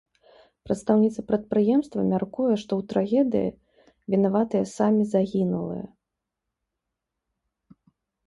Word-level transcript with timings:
Прадстаўніца 0.67 1.19
прадпрыемства 1.31 2.05
мяркуе, 2.11 2.55
што 2.61 2.71
ў 2.83 2.87
трагедыі 2.93 3.53
вінаватыя 4.13 4.63
самі 4.77 5.03
загінулыя. 5.11 5.85